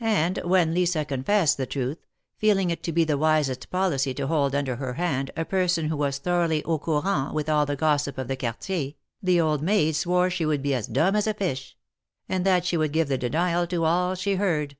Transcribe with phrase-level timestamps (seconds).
[0.00, 2.04] And when Lisa confessed the truth—
[2.40, 5.96] feeling it to be the wisest policy to hold under her hand, a person who
[5.96, 10.30] was thoroughly au courant with all the gossip of the Quartier, the old maid swore
[10.30, 11.76] she would be as dumb as a fish;
[12.28, 14.76] and that she would give the denial to all she heard.